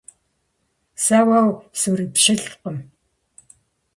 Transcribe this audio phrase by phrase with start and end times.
[1.03, 1.39] Сэ уэ
[1.79, 2.77] сурипщылӀкъым!